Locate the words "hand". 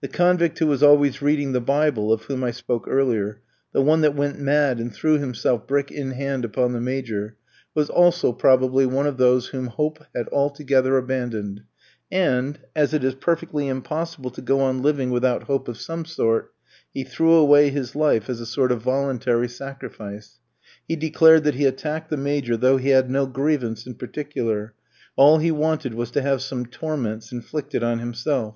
6.12-6.44